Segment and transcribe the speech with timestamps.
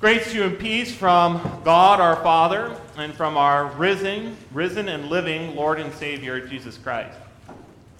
[0.00, 5.10] Grace to you and peace from God our Father and from our risen, risen and
[5.10, 7.18] living Lord and Savior Jesus Christ.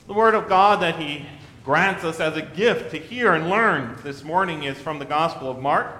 [0.06, 1.26] The word of God that he
[1.64, 5.50] grants us as a gift to hear and learn this morning is from the Gospel
[5.50, 5.92] of Mark,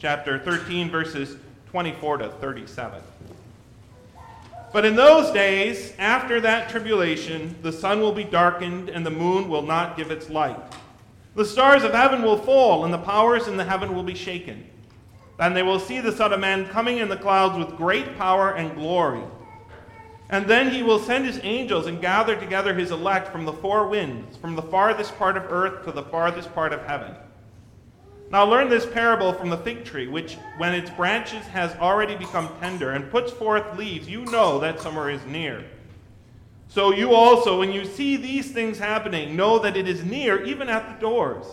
[0.00, 1.36] chapter 13, verses
[1.70, 3.00] 24 to 37.
[4.72, 9.48] But in those days, after that tribulation, the sun will be darkened and the moon
[9.48, 10.58] will not give its light.
[11.36, 14.68] The stars of heaven will fall and the powers in the heaven will be shaken.
[15.38, 18.54] Then they will see the Son of Man coming in the clouds with great power
[18.54, 19.22] and glory.
[20.30, 23.88] And then he will send his angels and gather together his elect from the four
[23.88, 27.14] winds, from the farthest part of earth to the farthest part of heaven.
[28.30, 32.48] Now learn this parable from the fig tree, which, when its branches has already become
[32.58, 35.64] tender and puts forth leaves, you know that summer is near.
[36.68, 40.68] So you also, when you see these things happening, know that it is near, even
[40.68, 41.44] at the doors.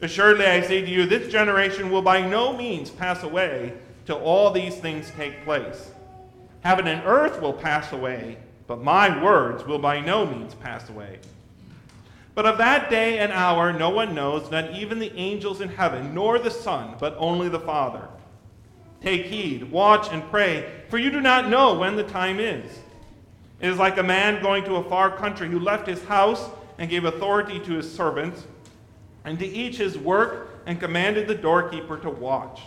[0.00, 3.72] Assuredly, I say to you, this generation will by no means pass away
[4.06, 5.90] till all these things take place.
[6.62, 11.18] Heaven and earth will pass away, but my words will by no means pass away.
[12.34, 16.14] But of that day and hour no one knows, not even the angels in heaven,
[16.14, 18.08] nor the Son, but only the Father.
[19.00, 22.78] Take heed, watch, and pray, for you do not know when the time is.
[23.60, 26.90] It is like a man going to a far country who left his house and
[26.90, 28.44] gave authority to his servants
[29.24, 32.60] and to each his work, and commanded the doorkeeper to watch.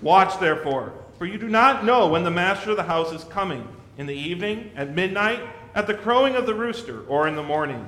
[0.00, 3.66] Watch, therefore, for you do not know when the master of the house is coming
[3.96, 5.40] in the evening, at midnight,
[5.74, 7.86] at the crowing of the rooster, or in the morning,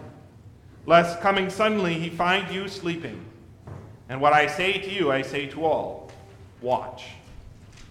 [0.86, 3.24] lest coming suddenly he find you sleeping.
[4.08, 6.10] And what I say to you, I say to all
[6.62, 7.04] watch.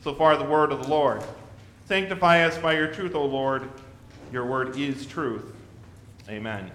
[0.04, 1.24] So far, the word of the Lord.
[1.86, 3.70] Sanctify us by your truth, O Lord.
[4.32, 5.54] Your word is truth.
[6.30, 6.72] Amen.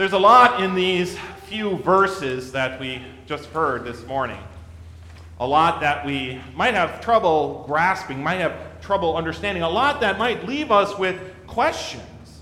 [0.00, 4.38] There's a lot in these few verses that we just heard this morning.
[5.38, 10.18] A lot that we might have trouble grasping, might have trouble understanding, a lot that
[10.18, 12.40] might leave us with questions.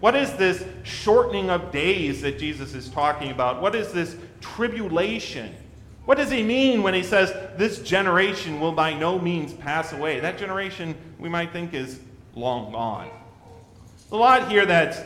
[0.00, 3.60] What is this shortening of days that Jesus is talking about?
[3.60, 5.54] What is this tribulation?
[6.06, 10.20] What does he mean when he says this generation will by no means pass away?
[10.20, 12.00] That generation we might think is
[12.34, 13.10] long gone.
[14.10, 15.00] a lot here that's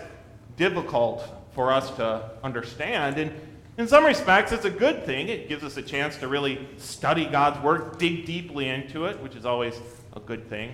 [0.56, 3.18] difficult for us to understand.
[3.18, 3.32] And
[3.78, 5.28] in some respects, it's a good thing.
[5.28, 9.34] It gives us a chance to really study God's Word, dig deeply into it, which
[9.34, 9.74] is always
[10.14, 10.70] a good thing.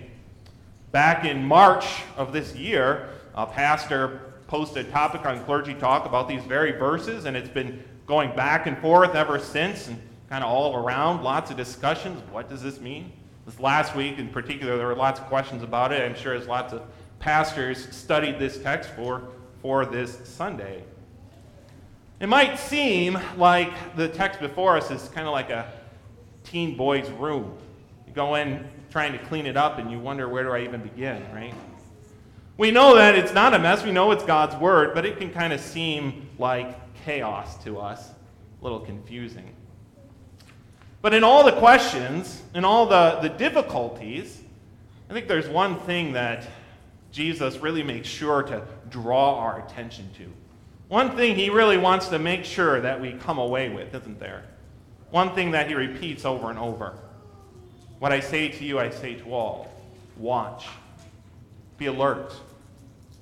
[0.93, 1.87] Back in March
[2.19, 7.25] of this year, a pastor posted a topic on Clergy Talk about these very verses,
[7.25, 11.25] and it's been going back and forth ever since, and kind of all around.
[11.25, 12.21] Lots of discussions.
[12.31, 13.11] What does this mean?
[13.47, 16.03] This last week, in particular, there were lots of questions about it.
[16.03, 16.83] I'm sure as lots of
[17.21, 19.31] pastors studied this text for
[19.65, 20.85] for this Sunday.
[22.21, 25.73] It might seem like the text before us is kind of like a
[26.45, 27.57] teen boy's room.
[28.07, 30.83] You go in trying to clean it up and you wonder where do I even
[30.83, 31.55] begin, right?
[32.59, 33.83] We know that it's not a mess.
[33.83, 36.77] We know it's God's word, but it can kind of seem like
[37.07, 39.49] chaos to us, a little confusing.
[41.01, 44.43] But in all the questions, in all the, the difficulties,
[45.09, 46.47] I think there's one thing that
[47.15, 50.29] Jesus really makes sure to draw our attention to.
[50.89, 54.43] One thing he really wants to make sure that we come away with, isn't there?
[55.13, 56.99] One thing that he repeats over and over.
[58.01, 59.71] What I say to you, I say to all
[60.17, 60.67] watch,
[61.79, 62.35] be alert,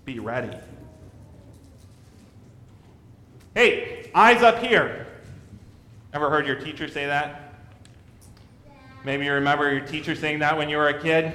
[0.06, 0.56] be ready.
[3.54, 5.06] Hey, eyes up here.
[6.14, 7.52] Ever heard your teacher say that?
[9.04, 11.34] Maybe you remember your teacher saying that when you were a kid.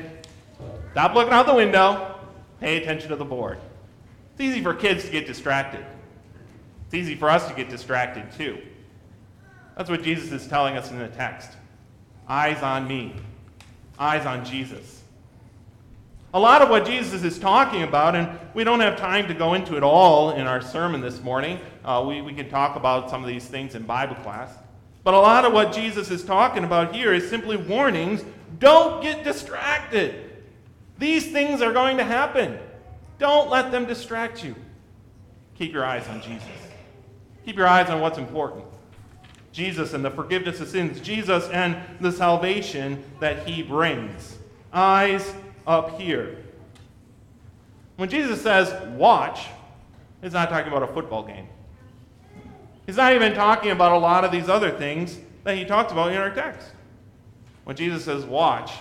[0.94, 2.16] Stop looking out the window.
[2.60, 3.60] Pay attention to the board.
[4.34, 5.86] It's easy for kids to get distracted.
[6.86, 8.60] It's easy for us to get distracted too.
[9.76, 11.52] That's what Jesus is telling us in the text.
[12.28, 13.16] Eyes on me.
[14.00, 15.02] Eyes on Jesus.
[16.34, 19.54] A lot of what Jesus is talking about, and we don't have time to go
[19.54, 21.60] into it all in our sermon this morning.
[21.86, 24.52] Uh, we, we can talk about some of these things in Bible class.
[25.04, 28.26] But a lot of what Jesus is talking about here is simply warnings
[28.60, 30.27] don't get distracted.
[30.98, 32.58] These things are going to happen.
[33.20, 34.56] Don't let them distract you.
[35.56, 36.48] Keep your eyes on Jesus.
[37.46, 38.66] Keep your eyes on what's important
[39.58, 44.38] Jesus and the forgiveness of sins, Jesus and the salvation that he brings.
[44.72, 45.34] Eyes
[45.66, 46.38] up here.
[47.96, 49.48] When Jesus says watch,
[50.22, 51.48] he's not talking about a football game.
[52.86, 56.12] He's not even talking about a lot of these other things that he talks about
[56.12, 56.70] in our text.
[57.64, 58.72] When Jesus says watch,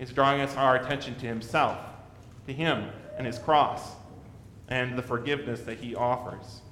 [0.00, 1.76] He's drawing us our attention to himself,
[2.46, 2.88] to him
[3.18, 3.82] and his cross,
[4.66, 6.62] and the forgiveness that he offers.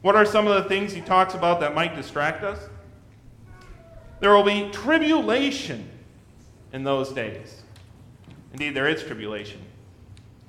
[0.00, 2.58] What are some of the things he talks about that might distract us?
[4.20, 5.86] There will be tribulation
[6.72, 7.60] in those days.
[8.54, 9.60] Indeed, there is tribulation.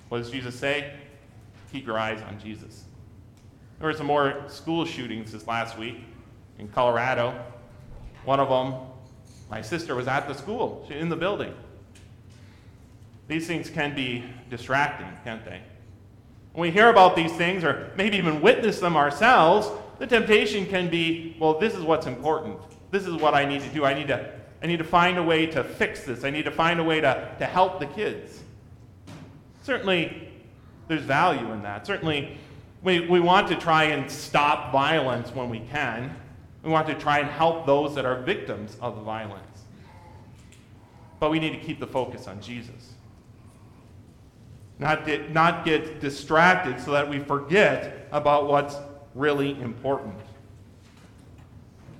[0.08, 0.94] What does Jesus say?
[1.74, 2.86] Keep your eyes on Jesus.
[3.80, 5.98] There were some more school shootings this last week
[6.58, 7.38] in Colorado.
[8.24, 8.80] One of them,
[9.50, 11.54] my sister was at the school, in the building.
[13.32, 15.62] These things can be distracting, can't they?
[16.52, 19.70] When we hear about these things, or maybe even witness them ourselves,
[20.00, 22.60] the temptation can be, well, this is what's important.
[22.92, 23.86] This is what I need to do.
[23.86, 24.30] I need to,
[24.62, 26.26] I need to find a way to fix this.
[26.26, 28.44] I need to find a way to, to help the kids.
[29.64, 30.30] Certainly,
[30.90, 31.88] there's value in that.
[31.88, 32.38] Certainly,
[32.84, 36.14] we, we want to try and stop violence when we can.
[36.64, 39.62] We want to try and help those that are victims of the violence.
[41.22, 42.96] But we need to keep the focus on Jesus.
[44.82, 48.76] Not get, not get distracted so that we forget about what's
[49.14, 50.16] really important.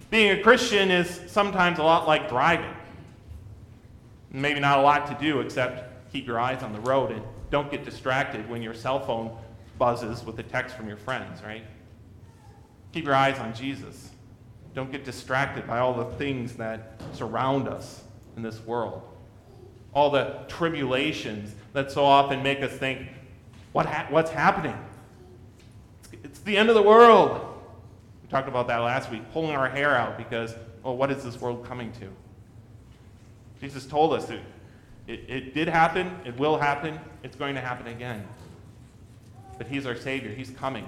[0.10, 2.74] Being a Christian is sometimes a lot like driving.
[4.32, 7.70] Maybe not a lot to do except keep your eyes on the road and don't
[7.70, 9.38] get distracted when your cell phone
[9.78, 11.64] buzzes with a text from your friends, right?
[12.94, 14.10] Keep your eyes on Jesus.
[14.74, 18.02] Don't get distracted by all the things that surround us
[18.36, 19.04] in this world.
[19.94, 23.08] All the tribulations that so often make us think,
[23.72, 24.78] what ha- what's happening?
[26.04, 27.40] It's, it's the end of the world.
[28.24, 30.54] We talked about that last week, pulling our hair out because,
[30.84, 32.08] oh, what is this world coming to?
[33.60, 34.42] Jesus told us it,
[35.08, 38.28] it, it did happen, it will happen, it's going to happen again.
[39.58, 40.88] But He's our Savior, He's coming,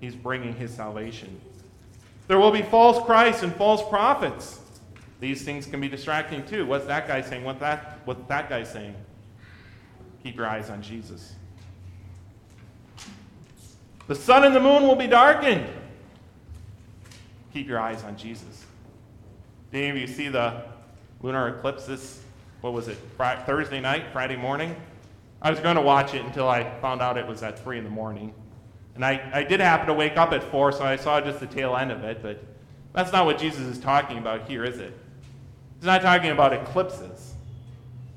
[0.00, 1.40] He's bringing His salvation.
[2.26, 4.60] There will be false Christs and false prophets.
[5.20, 6.64] These things can be distracting too.
[6.64, 7.44] What's that guy saying?
[7.44, 8.94] What that what that guy saying?
[10.22, 11.34] Keep your eyes on Jesus.
[14.06, 15.66] The sun and the moon will be darkened.
[17.52, 18.66] Keep your eyes on Jesus.
[19.72, 20.62] Did any of you see the
[21.22, 22.20] lunar eclipse this,
[22.60, 24.74] what was it, Friday, Thursday night, Friday morning?
[25.42, 27.84] I was going to watch it until I found out it was at 3 in
[27.84, 28.34] the morning.
[28.94, 31.46] And I, I did happen to wake up at 4, so I saw just the
[31.46, 32.42] tail end of it, but
[32.92, 34.92] that's not what Jesus is talking about here, is it?
[35.76, 37.29] He's not talking about eclipses.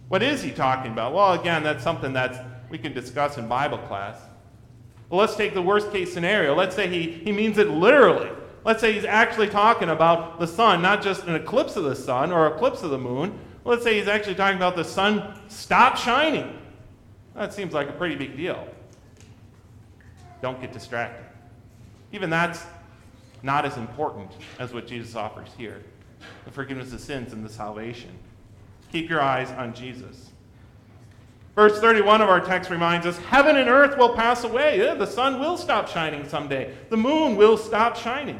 [0.09, 1.13] What is he talking about?
[1.13, 4.17] Well, again, that's something that we can discuss in Bible class.
[5.09, 6.55] Well, let's take the worst case scenario.
[6.55, 8.29] Let's say he, he means it literally.
[8.65, 12.31] Let's say he's actually talking about the sun, not just an eclipse of the sun
[12.31, 13.37] or eclipse of the moon.
[13.65, 16.59] Let's say he's actually talking about the sun stop shining.
[17.35, 18.67] That seems like a pretty big deal.
[20.41, 21.25] Don't get distracted.
[22.11, 22.63] Even that's
[23.41, 25.81] not as important as what Jesus offers here
[26.45, 28.09] the forgiveness of sins and the salvation.
[28.93, 30.29] Keep your eyes on Jesus.
[31.55, 34.77] Verse 31 of our text reminds us heaven and earth will pass away.
[34.77, 38.39] Yeah, the sun will stop shining someday, the moon will stop shining.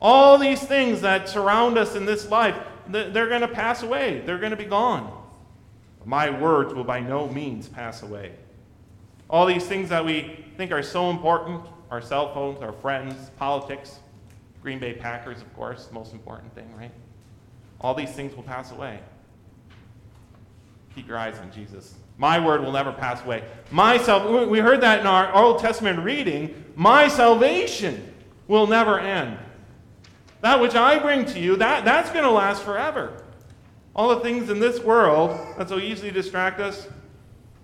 [0.00, 2.56] All these things that surround us in this life,
[2.86, 5.20] they're going to pass away, they're going to be gone.
[6.04, 8.36] My words will by no means pass away.
[9.28, 13.98] All these things that we think are so important our cell phones, our friends, politics,
[14.62, 16.92] Green Bay Packers, of course, the most important thing, right?
[17.80, 19.00] All these things will pass away.
[20.94, 21.94] Keep your eyes on Jesus.
[22.18, 23.44] My word will never pass away.
[23.70, 23.96] My
[24.46, 26.72] we heard that in our Old Testament reading.
[26.76, 28.14] My salvation
[28.48, 29.38] will never end.
[30.42, 33.22] That which I bring to you, that, that's going to last forever.
[33.94, 36.88] All the things in this world that so easily distract us,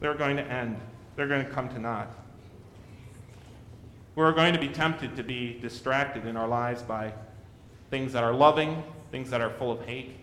[0.00, 0.78] they're going to end.
[1.16, 2.10] They're going to come to naught.
[4.14, 7.12] We're going to be tempted to be distracted in our lives by
[7.90, 10.16] things that are loving, things that are full of hate,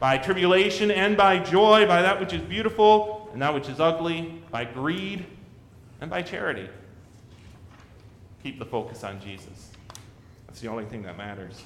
[0.00, 4.42] by tribulation and by joy, by that which is beautiful and that which is ugly,
[4.50, 5.24] by greed
[6.00, 6.68] and by charity.
[8.42, 9.70] Keep the focus on Jesus.
[10.46, 11.62] That's the only thing that matters.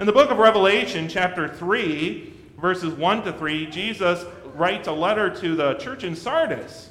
[0.00, 5.28] In the book of Revelation, chapter 3, verses 1 to 3, Jesus writes a letter
[5.36, 6.88] to the church in Sardis.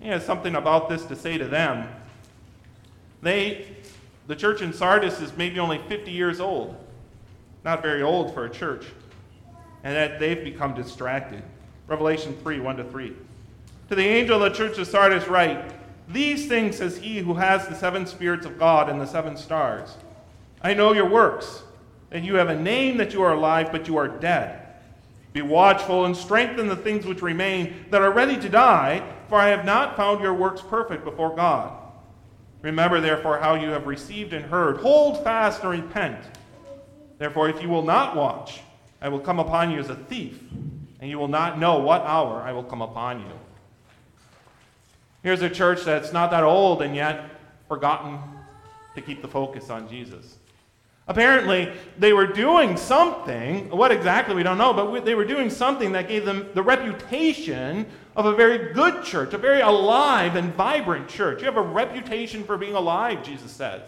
[0.00, 1.88] He has something about this to say to them.
[3.22, 3.74] They,
[4.26, 6.76] the church in Sardis is maybe only 50 years old,
[7.64, 8.84] not very old for a church,
[9.86, 11.44] and that they've become distracted.
[11.86, 13.12] Revelation 3 1 to 3.
[13.88, 15.64] To the angel of the church of Sardis, write,
[16.08, 19.96] These things says he who has the seven spirits of God and the seven stars.
[20.60, 21.62] I know your works,
[22.10, 24.60] and you have a name that you are alive, but you are dead.
[25.32, 29.50] Be watchful and strengthen the things which remain that are ready to die, for I
[29.50, 31.78] have not found your works perfect before God.
[32.62, 34.78] Remember, therefore, how you have received and heard.
[34.78, 36.18] Hold fast and repent.
[37.18, 38.62] Therefore, if you will not watch,
[39.06, 40.36] I will come upon you as a thief,
[40.98, 43.32] and you will not know what hour I will come upon you.
[45.22, 47.30] Here's a church that's not that old and yet
[47.68, 48.18] forgotten
[48.96, 50.38] to keep the focus on Jesus.
[51.06, 55.92] Apparently, they were doing something, what exactly we don't know, but they were doing something
[55.92, 57.86] that gave them the reputation
[58.16, 61.42] of a very good church, a very alive and vibrant church.
[61.42, 63.82] You have a reputation for being alive, Jesus says.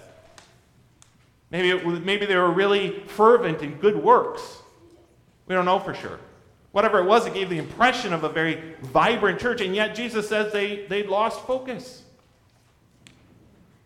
[1.50, 4.58] Maybe, it, maybe they were really fervent in good works.
[5.48, 6.20] We don't know for sure.
[6.72, 10.28] Whatever it was, it gave the impression of a very vibrant church, and yet Jesus
[10.28, 12.02] says they, they lost focus.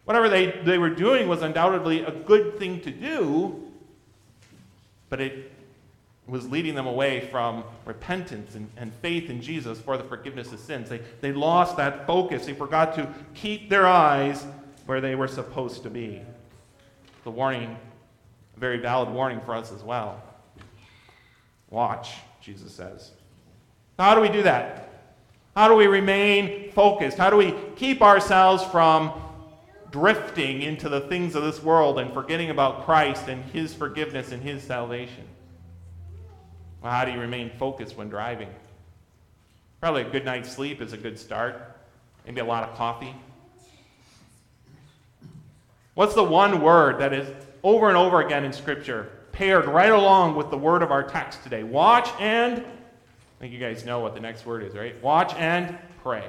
[0.04, 3.62] Whatever they, they were doing was undoubtedly a good thing to do,
[5.08, 5.52] but it
[6.26, 10.58] was leading them away from repentance and, and faith in Jesus for the forgiveness of
[10.58, 10.88] sins.
[10.88, 12.46] They, they lost that focus.
[12.46, 14.44] They forgot to keep their eyes
[14.86, 16.20] where they were supposed to be.
[17.22, 17.76] The warning,
[18.56, 20.20] a very valid warning for us as well.
[21.72, 22.12] Watch,
[22.42, 23.12] Jesus says.
[23.98, 24.90] How do we do that?
[25.56, 27.16] How do we remain focused?
[27.16, 29.10] How do we keep ourselves from
[29.90, 34.42] drifting into the things of this world and forgetting about Christ and His forgiveness and
[34.42, 35.24] His salvation?
[36.82, 38.50] Well, how do you remain focused when driving?
[39.80, 41.74] Probably a good night's sleep is a good start.
[42.26, 43.14] Maybe a lot of coffee.
[45.94, 47.28] What's the one word that is
[47.62, 49.10] over and over again in Scripture,
[49.42, 51.64] paired right along with the word of our text today?
[51.64, 55.02] Watch and, I think you guys know what the next word is, right?
[55.02, 56.24] Watch and pray.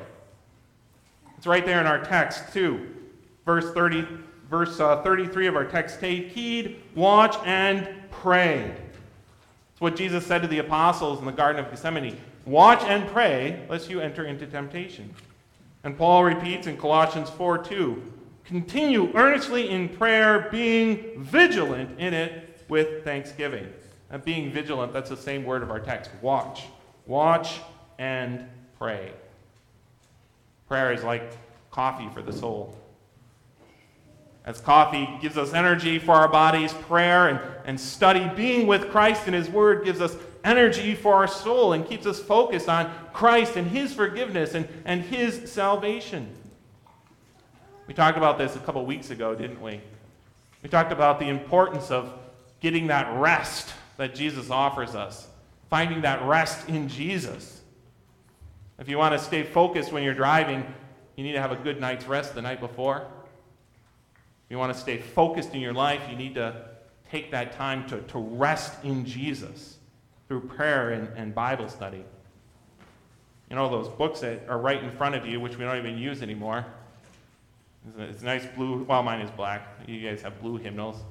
[1.37, 2.89] It's right there in our text, too.
[3.45, 4.07] Verse 30,
[4.49, 8.75] verse uh, 33 of our text take heed, watch, and pray.
[9.73, 12.17] It's what Jesus said to the apostles in the Garden of Gethsemane
[12.47, 15.13] Watch and pray, lest you enter into temptation.
[15.83, 18.11] And Paul repeats in Colossians 4 2
[18.43, 23.71] Continue earnestly in prayer, being vigilant in it with thanksgiving.
[24.09, 26.09] And being vigilant, that's the same word of our text.
[26.23, 26.63] Watch.
[27.05, 27.59] Watch
[27.99, 28.47] and
[28.79, 29.11] pray.
[30.67, 31.37] Prayer is like
[31.69, 32.75] coffee for the soul.
[34.43, 39.27] As coffee gives us energy for our bodies, prayer and, and study, being with Christ
[39.27, 43.55] and His Word gives us energy for our soul and keeps us focused on Christ
[43.55, 46.27] and His forgiveness and, and His salvation.
[47.85, 49.79] We talked about this a couple weeks ago, didn't we?
[50.63, 52.17] We talked about the importance of
[52.63, 55.27] getting that rest that Jesus offers us,
[55.69, 57.61] finding that rest in Jesus.
[58.79, 60.65] If you want to stay focused when you're driving,
[61.17, 63.05] you need to have a good night's rest the night before
[64.45, 66.69] If you want to stay focused in your life, you need to
[67.11, 69.77] take that time to, to rest in Jesus
[70.29, 72.03] through prayer and, and Bible study.
[73.49, 75.97] You know, those books that are right in front of you, which we don't even
[75.97, 76.65] use anymore.
[77.99, 79.67] It's a nice blue, well, mine is black.
[79.85, 81.03] You guys have blue hymnals.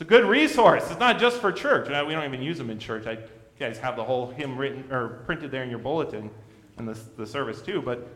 [0.00, 0.90] It's a good resource.
[0.90, 1.88] It's not just for church.
[1.88, 3.06] We don't even use them in church.
[3.06, 3.18] I, you
[3.58, 6.30] guys have the whole hymn written or printed there in your bulletin
[6.78, 7.82] and the, the service too.
[7.82, 8.08] But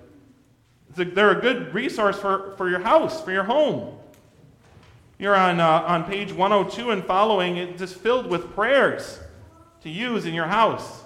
[0.96, 3.98] a, they're a good resource for, for your house, for your home.
[5.18, 9.20] You're on, uh, on page 102 and following, it's just filled with prayers
[9.82, 11.02] to use in your house.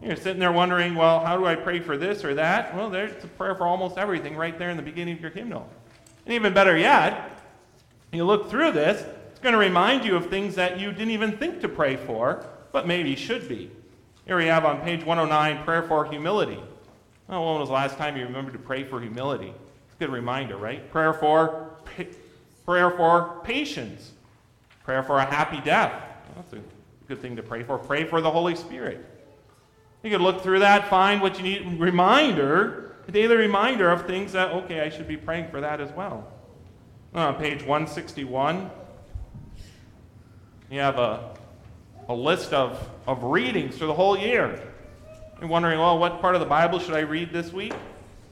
[0.00, 2.76] You're sitting there wondering, well, how do I pray for this or that?
[2.76, 5.68] Well, there's a prayer for almost everything right there in the beginning of your hymnal.
[6.26, 7.28] And even better yet,
[8.12, 9.04] you look through this,
[9.42, 12.86] going to remind you of things that you didn't even think to pray for, but
[12.86, 13.70] maybe should be.
[14.26, 16.62] Here we have on page 109 prayer for humility.
[17.28, 19.48] Well, when was the last time you remembered to pray for humility?
[19.48, 20.90] It's a good reminder, right?
[20.90, 21.70] Prayer for
[22.64, 24.12] Prayer for patience.
[24.84, 25.92] Prayer for a happy death.
[26.36, 26.60] That's a
[27.08, 27.78] good thing to pray for.
[27.78, 29.04] Pray for the Holy Spirit.
[30.02, 34.32] You could look through that, find what you need, reminder, a daily reminder of things
[34.32, 36.32] that, okay, I should be praying for that as well.
[37.14, 38.70] On page 161,
[40.72, 41.34] you have a,
[42.08, 44.58] a list of, of readings for the whole year.
[45.38, 47.74] You're wondering, well, what part of the Bible should I read this week?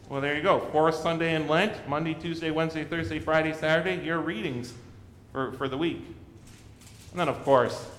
[0.08, 0.58] Well, there you go.
[0.72, 4.72] Fourth Sunday in Lent, Monday, Tuesday, Wednesday, Thursday, Friday, Saturday, your readings
[5.32, 6.02] for, for the week.
[7.10, 7.90] And then, of course,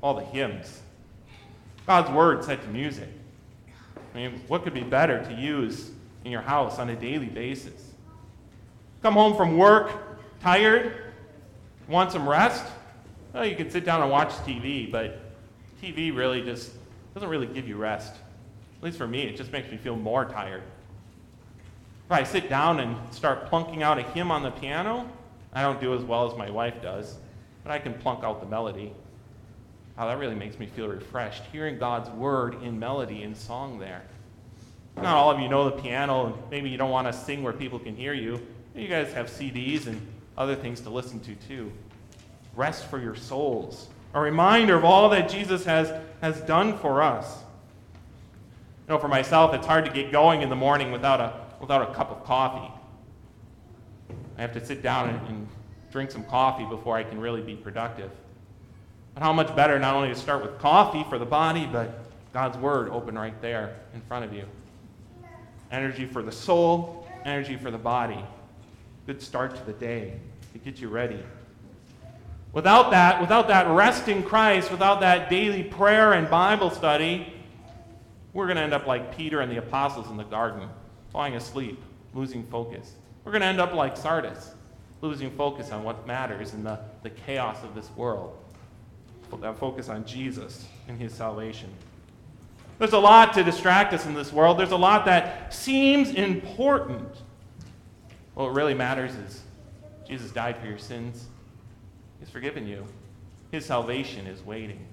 [0.00, 0.80] all the hymns.
[1.88, 3.08] God's Word set to music.
[4.14, 5.90] I mean, what could be better to use
[6.24, 7.90] in your house on a daily basis?
[9.02, 9.90] Come home from work,
[10.40, 11.07] tired,
[11.88, 12.64] want some rest?
[13.32, 15.20] Well, you can sit down and watch TV, but
[15.82, 16.72] TV really just
[17.14, 18.14] doesn't really give you rest.
[18.78, 20.62] At least for me, it just makes me feel more tired.
[22.06, 25.08] If I sit down and start plunking out a hymn on the piano,
[25.52, 27.18] I don't do as well as my wife does,
[27.64, 28.92] but I can plunk out the melody.
[29.98, 34.02] Oh, that really makes me feel refreshed, hearing God's word in melody and song there.
[34.96, 37.52] Not all of you know the piano, and maybe you don't want to sing where
[37.52, 38.40] people can hear you.
[38.74, 40.00] You guys have CDs and
[40.38, 41.70] other things to listen to too.
[42.54, 43.88] Rest for your souls.
[44.14, 45.92] A reminder of all that Jesus has,
[46.22, 47.42] has done for us.
[48.86, 51.90] You know, for myself, it's hard to get going in the morning without a, without
[51.90, 52.72] a cup of coffee.
[54.38, 55.48] I have to sit down and, and
[55.90, 58.10] drink some coffee before I can really be productive.
[59.14, 62.56] But how much better not only to start with coffee for the body, but God's
[62.56, 64.44] Word open right there in front of you.
[65.72, 68.24] Energy for the soul, energy for the body.
[69.08, 70.20] Good start to the day
[70.52, 71.18] to get you ready.
[72.52, 77.32] Without that, without that rest in Christ, without that daily prayer and Bible study,
[78.34, 80.68] we're going to end up like Peter and the apostles in the garden,
[81.10, 82.96] falling asleep, losing focus.
[83.24, 84.50] We're going to end up like Sardis,
[85.00, 88.36] losing focus on what matters in the, the chaos of this world.
[89.30, 91.70] That uh, focus on Jesus and his salvation.
[92.78, 94.58] There's a lot to distract us in this world.
[94.58, 97.22] There's a lot that seems important.
[98.38, 99.42] What really matters is
[100.06, 101.26] Jesus died for your sins.
[102.20, 102.86] He's forgiven you.
[103.50, 104.86] His salvation is waiting.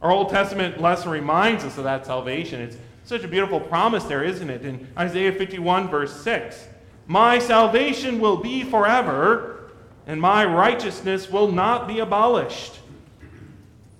[0.00, 2.62] Our Old Testament lesson reminds us of that salvation.
[2.62, 4.64] It's such a beautiful promise there, isn't it?
[4.64, 6.68] In Isaiah 51, verse 6
[7.06, 9.70] My salvation will be forever,
[10.06, 12.80] and my righteousness will not be abolished.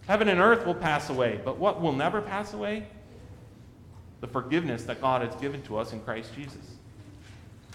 [0.06, 2.86] Heaven and earth will pass away, but what will never pass away?
[4.22, 6.77] The forgiveness that God has given to us in Christ Jesus.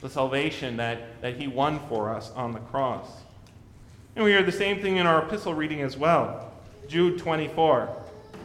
[0.04, 3.08] The salvation that, that He won for us on the cross.
[4.16, 6.52] And we hear the same thing in our epistle reading as well.
[6.88, 7.90] Jude 24.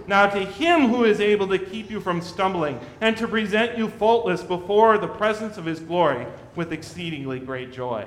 [0.07, 3.89] Now, to him who is able to keep you from stumbling and to present you
[3.89, 8.07] faultless before the presence of his glory with exceedingly great joy.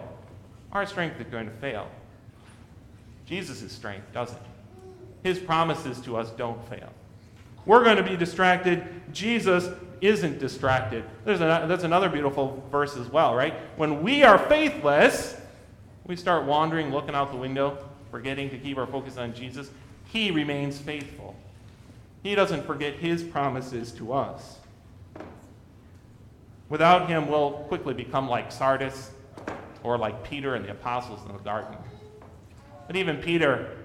[0.71, 1.87] Our strength is going to fail.
[3.27, 4.41] Jesus' strength doesn't.
[5.21, 6.89] His promises to us don't fail.
[7.67, 8.83] We're going to be distracted.
[9.13, 9.69] Jesus
[10.01, 11.03] isn't distracted.
[11.23, 13.53] There's that's another beautiful verse as well, right?
[13.77, 15.39] When we are faithless,
[16.05, 17.77] we start wandering, looking out the window,
[18.09, 19.69] forgetting to keep our focus on Jesus.
[20.11, 21.35] He remains faithful.
[22.23, 24.57] He doesn't forget his promises to us.
[26.69, 29.11] Without him, we'll quickly become like Sardis
[29.83, 31.75] or like Peter and the apostles in the garden.
[32.87, 33.77] But even Peter,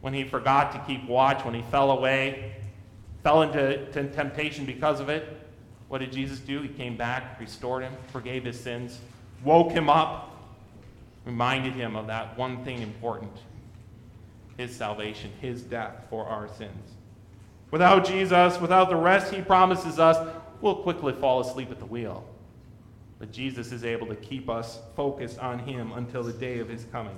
[0.00, 2.56] when he forgot to keep watch, when he fell away,
[3.22, 5.43] fell into temptation because of it,
[5.88, 6.62] what did Jesus do?
[6.62, 8.98] He came back, restored him, forgave his sins,
[9.44, 10.30] woke him up,
[11.24, 13.32] reminded him of that one thing important
[14.56, 16.92] his salvation, his death for our sins.
[17.70, 20.16] Without Jesus, without the rest he promises us,
[20.60, 22.24] we'll quickly fall asleep at the wheel.
[23.18, 26.84] But Jesus is able to keep us focused on him until the day of his
[26.92, 27.16] coming.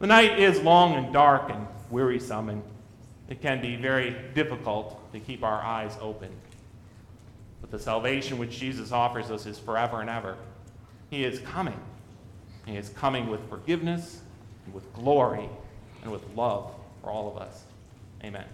[0.00, 2.62] The night is long and dark and wearisome, and
[3.28, 6.30] it can be very difficult to keep our eyes open.
[7.62, 10.36] But the salvation which Jesus offers us is forever and ever.
[11.08, 11.80] He is coming.
[12.66, 14.20] He is coming with forgiveness
[14.66, 15.48] and with glory
[16.02, 17.64] and with love for all of us.
[18.22, 18.44] Amen.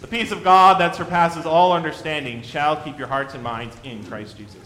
[0.00, 4.04] The peace of God that surpasses all understanding shall keep your hearts and minds in
[4.04, 4.60] Christ Jesus.